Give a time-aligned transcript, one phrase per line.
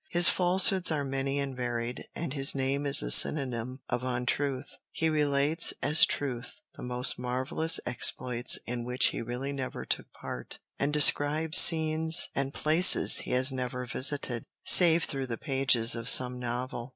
[0.09, 4.73] His falsehoods are many and varied, and his name is a synonym of untruth.
[4.89, 10.57] He relates, as truth, the most marvellous exploits in which he really never took part,
[10.79, 16.39] and describes scenes and places he has never visited, save through the pages of some
[16.39, 16.89] novel.